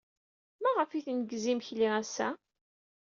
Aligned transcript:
Maɣef 0.63 0.89
ay 0.91 1.03
tneggez 1.05 1.45
imekli 1.51 1.87
ass-a? 2.01 2.29